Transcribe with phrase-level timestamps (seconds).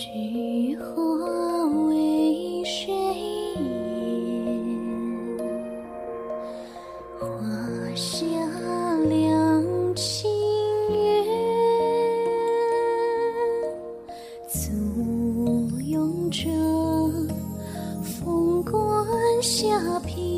[0.00, 0.86] 菊花
[1.86, 3.60] 为谁艳？
[7.18, 7.26] 花
[7.94, 8.24] 下
[9.10, 10.30] 两清
[10.88, 10.96] 圆，
[14.48, 14.72] 簇
[15.84, 16.48] 拥着
[18.02, 18.72] 凤冠
[19.42, 19.68] 霞
[20.06, 20.29] 帔。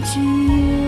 [0.00, 0.87] 觉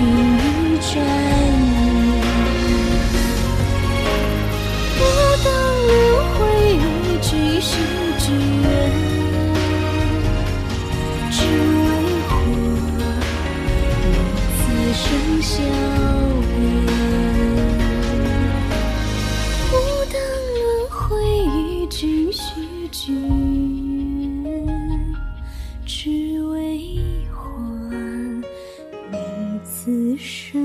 [0.00, 1.04] 君一转眼，
[4.96, 5.00] 不
[5.44, 5.46] 等
[5.88, 5.90] 轮
[6.32, 6.38] 回
[6.74, 6.80] 与
[7.20, 7.28] 君
[7.60, 7.70] 相
[8.18, 8.59] 聚。
[29.82, 30.60] 此生。